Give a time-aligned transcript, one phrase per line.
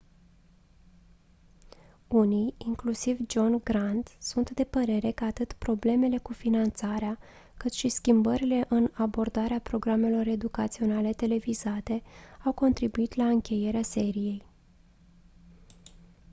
[2.07, 7.17] unii inclusiv john grant sunt de părere că atât problemele cu finanțarea
[7.57, 12.01] cât și schimbările în abordarea programelor educaționale televizate
[12.45, 14.45] au contribuit la încheierea seriei